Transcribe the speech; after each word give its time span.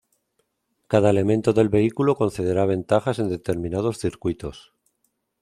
Cada 0.87 1.11
elemento 1.11 1.53
del 1.53 1.69
vehículo 1.69 2.15
concederá 2.15 2.65
ventajas 2.65 3.19
en 3.19 3.29
determinados 3.29 3.99
circuitos. 3.99 4.73